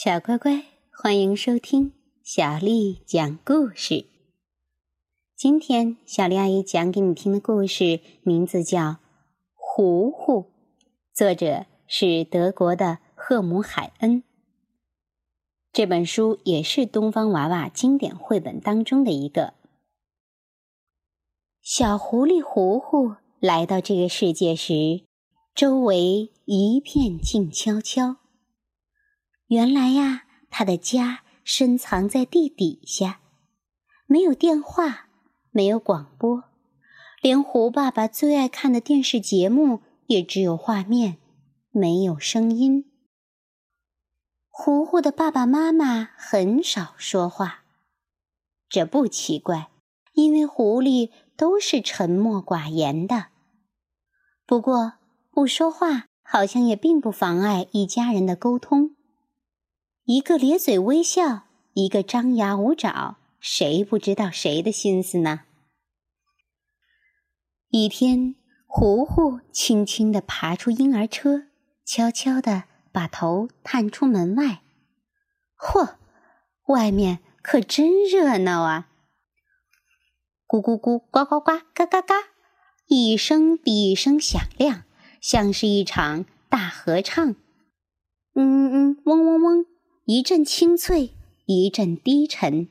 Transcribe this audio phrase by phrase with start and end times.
[0.00, 0.62] 小乖乖，
[0.92, 4.06] 欢迎收听小丽讲故事。
[5.34, 8.78] 今天小丽阿姨讲给你听的故事名字叫
[9.56, 10.42] 《糊糊》，
[11.12, 14.22] 作者是德国的赫姆海恩。
[15.72, 19.54] 这本书也是东方娃娃经典绘本当中的一个。
[21.60, 25.02] 小狐狸糊糊来到这个世界时，
[25.56, 28.18] 周围一片静悄悄。
[29.48, 33.20] 原来呀，他的家深藏在地底下，
[34.06, 35.08] 没有电话，
[35.50, 36.44] 没有广播，
[37.22, 41.16] 连胡爸爸最爱看的电视节目也只有画面，
[41.70, 42.92] 没有声音。
[44.50, 47.64] 糊糊的爸爸妈妈很少说话，
[48.68, 49.70] 这不奇怪，
[50.12, 53.28] 因为狐狸都是沉默寡言的。
[54.44, 54.94] 不过
[55.30, 58.96] 不说话好像也并不妨碍一家人的沟通。
[60.10, 61.42] 一个咧嘴微笑，
[61.74, 65.40] 一个张牙舞爪，谁不知道谁的心思呢？
[67.68, 68.34] 一天，
[68.66, 71.48] 糊糊轻轻地爬出婴儿车，
[71.84, 74.62] 悄悄地把头探出门外。
[75.58, 75.96] 嚯，
[76.68, 78.88] 外面可真热闹啊！
[80.46, 82.14] 咕咕咕，呱呱呱，嘎嘎嘎，
[82.86, 84.84] 一声比一声响亮，
[85.20, 87.34] 像是一场大合唱。
[88.34, 89.66] 嗯嗯，嗡嗡嗡。
[90.10, 91.10] 一阵清脆，
[91.44, 92.66] 一阵低沉。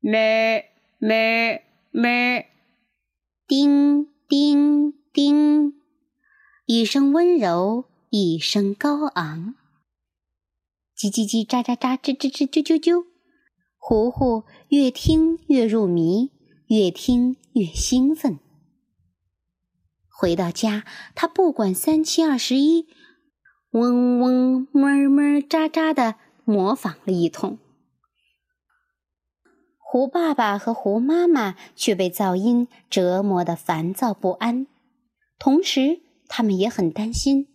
[0.00, 2.46] 咩咩咩，
[3.46, 5.74] 叮叮叮，
[6.64, 9.54] 一声温柔，一声高昂。
[10.96, 13.04] 叽叽叽，喳喳喳，吱吱吱，啾啾啾。
[13.76, 16.30] 糊糊越听越入迷，
[16.68, 18.38] 越听越兴奋。
[20.08, 22.86] 回到家，他不管三七二十一。
[23.72, 27.58] 嗡嗡么么喳喳的模仿了一通，
[29.78, 34.66] 胡爸爸和胡妈妈却被噪音折磨得烦躁不安，
[35.38, 37.48] 同时他们也很担心。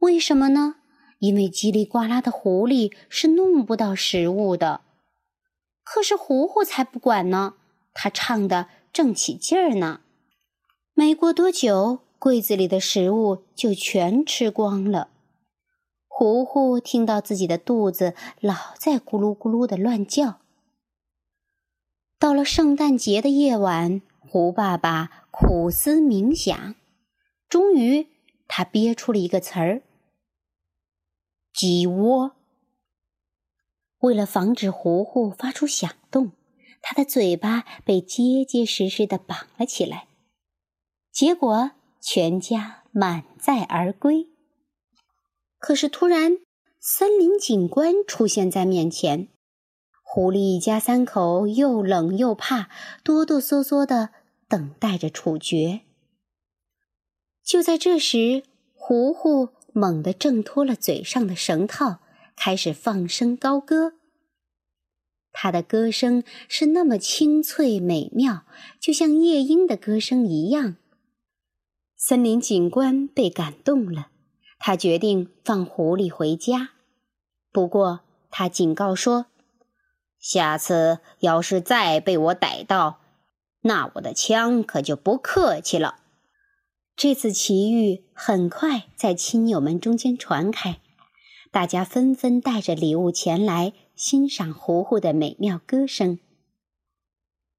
[0.00, 0.74] 为什么呢？
[1.20, 4.82] 因为叽里呱啦的狐狸是弄不到食物的。
[5.82, 7.54] 可是糊糊才不管呢，
[7.94, 10.02] 他唱的正起劲儿呢。
[10.92, 12.00] 没过多久。
[12.18, 15.08] 柜子里的食物就全吃光了。
[16.08, 20.40] 糊糊听到自己的肚子老在咕噜咕噜的乱叫。
[22.18, 26.74] 到了圣诞节的夜晚，胡爸爸苦思冥想，
[27.48, 28.08] 终于
[28.48, 29.82] 他憋出了一个词儿
[31.54, 32.32] ：“鸡窝。”
[34.00, 36.32] 为了防止糊糊发出响动，
[36.82, 40.08] 他的嘴巴被结结实实的绑了起来。
[41.12, 41.70] 结果。
[42.00, 44.28] 全家满载而归。
[45.58, 46.38] 可是突然，
[46.80, 49.28] 森林警官出现在面前。
[50.02, 52.70] 狐狸一家三口又冷又怕，
[53.04, 54.10] 哆哆嗦嗦的
[54.48, 55.80] 等待着处决。
[57.44, 58.42] 就在这时，
[58.72, 62.00] 糊糊猛地挣脱了嘴上的绳套，
[62.36, 63.94] 开始放声高歌。
[65.32, 68.44] 他的歌声是那么清脆美妙，
[68.80, 70.76] 就像夜莺的歌声一样。
[72.00, 74.12] 森林警官被感动了，
[74.60, 76.70] 他决定放狐狸回家。
[77.50, 79.26] 不过，他警告说
[80.20, 83.00] ：“下次要是再被我逮到，
[83.62, 85.96] 那我的枪可就不客气了。”
[86.94, 90.78] 这次奇遇很快在亲友们中间传开，
[91.50, 96.20] 大家纷纷带着礼物前来欣赏糊糊的美妙歌声。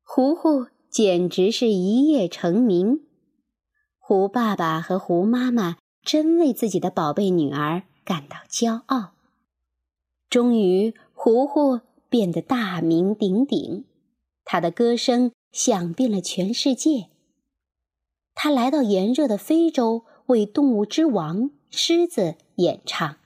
[0.02, 3.02] 糊糊简直是一夜成名。
[4.10, 9.12] 胡爸爸和胡妈妈真为自己的宝贝女儿感到骄傲。
[10.32, 13.86] 终于，糊糊变得大名鼎鼎，
[14.44, 17.10] 他的歌声响遍了全世界。
[18.34, 23.18] 他来到炎热的非洲，为动物之王狮子演唱；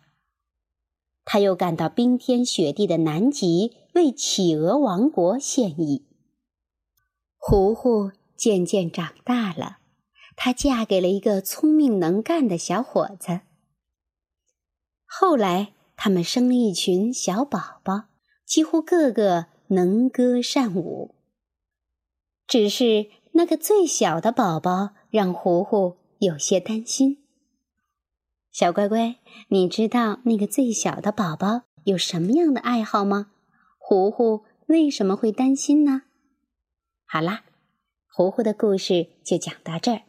[1.24, 6.04] 他又赶到冰天雪地的南极，为企鹅王国献艺。
[7.38, 9.78] 糊糊渐渐长大了。
[10.36, 13.42] 她嫁给了一个聪明能干的小伙子。
[15.06, 18.06] 后来，他们生了一群小宝宝，
[18.46, 21.16] 几乎个个能歌善舞。
[22.48, 27.24] 只是那个最小的宝宝让糊糊有些担心。
[28.52, 29.16] 小乖乖，
[29.50, 33.32] 你知道那个最小的宝宝有什么样的爱好吗？
[33.80, 36.04] 糊糊为什么会担心呢？
[37.06, 37.46] 好啦，
[38.08, 40.02] 糊糊的故事就讲到这儿。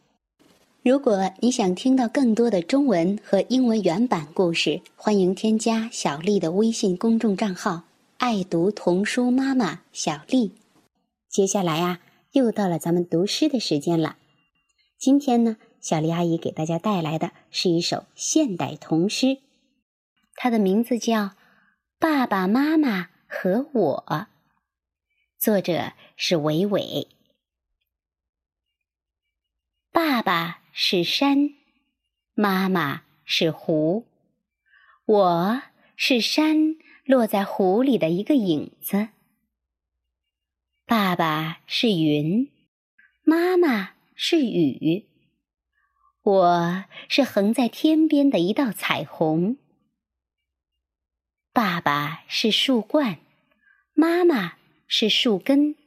[0.85, 7.85] 如果你想听到更多的中文和英文原版故事，欢迎添加小丽的微信公众账号
[8.19, 10.51] “爱读童书妈妈小丽”。
[11.27, 12.01] 接下来啊，
[12.33, 14.17] 又到了咱们读诗的时间了。
[14.99, 19.39] 今天呢，小丽阿姨给大家带来的是一首现代童诗，
[20.35, 21.15] 它的名字叫
[21.97, 24.05] 《爸爸妈妈和我》，
[25.39, 27.07] 作者是伟伟。
[29.91, 30.61] 爸爸。
[30.77, 31.51] 是山，
[32.33, 34.05] 妈妈是湖，
[35.05, 35.61] 我
[35.95, 36.75] 是山
[37.05, 39.07] 落在湖里的一个影子。
[40.85, 42.51] 爸爸是云，
[43.23, 45.07] 妈妈是雨，
[46.23, 49.55] 我是横在天边的一道彩虹。
[51.53, 53.19] 爸爸是树冠，
[53.93, 54.57] 妈妈
[54.87, 55.77] 是树根，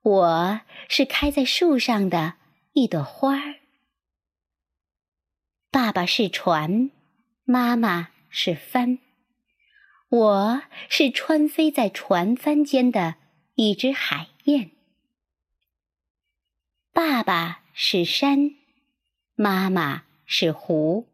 [0.00, 2.36] 我是开在树上的
[2.72, 3.56] 一朵花儿。
[5.70, 6.90] 爸爸是船，
[7.44, 9.00] 妈妈是帆，
[10.08, 13.16] 我是穿飞在船帆间的
[13.54, 14.70] 一只海燕。
[16.90, 18.54] 爸爸是山，
[19.34, 21.06] 妈妈是湖，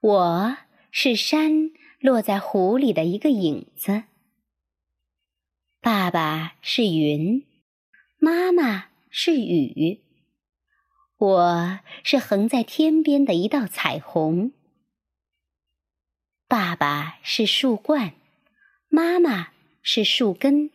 [0.00, 0.56] 我
[0.90, 1.70] 是山
[2.00, 4.02] 落在湖里的一个影子。
[5.80, 7.46] 爸爸是云，
[8.18, 10.00] 妈妈是雨。
[11.22, 14.50] 我是横在天边的一道彩虹。
[16.48, 18.14] 爸爸是树冠，
[18.88, 19.52] 妈妈
[19.82, 20.70] 是树根，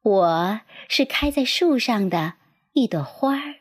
[0.00, 2.36] 我是开在树上的
[2.72, 3.56] 一朵花儿。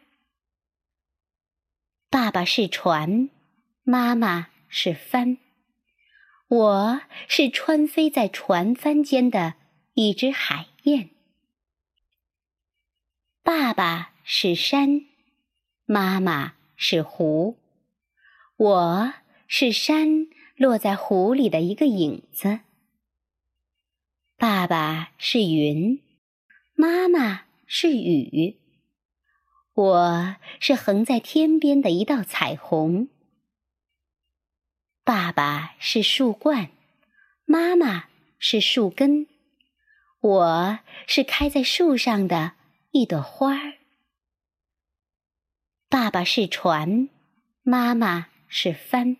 [2.09, 3.29] 爸爸是船，
[3.83, 5.37] 妈妈是帆，
[6.47, 9.55] 我是穿飞在船帆间的
[9.95, 11.09] 一只海燕。
[13.43, 15.08] 爸爸是山。
[15.91, 17.57] 妈妈是湖，
[18.57, 19.13] 我
[19.47, 22.59] 是山落在湖里的一个影子。
[24.37, 25.99] 爸爸是云，
[26.75, 28.59] 妈妈是雨，
[29.73, 33.09] 我是横在天边的一道彩虹。
[35.03, 36.69] 爸爸是树冠，
[37.45, 39.25] 妈妈是树根，
[40.21, 42.51] 我是开在树上的
[42.91, 43.78] 一朵花儿。
[45.89, 47.09] 爸爸是船，
[47.63, 49.17] 妈妈是帆，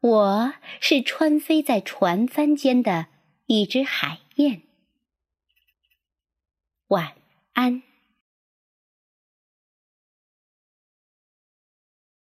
[0.00, 3.06] 我是穿飞在船帆间的
[3.46, 4.62] 一只海燕。
[6.88, 7.14] 晚
[7.52, 7.84] 安。